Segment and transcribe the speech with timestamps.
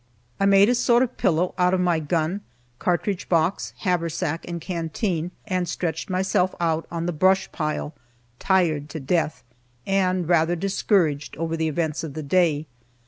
[0.39, 2.41] I made a sort of pillow out of my gun,
[2.79, 7.93] cartridge box, haversack and canteen, and stretched myself out on the brush pile,
[8.39, 9.43] tired to death,
[9.85, 12.65] and rather discouraged over the events of the day.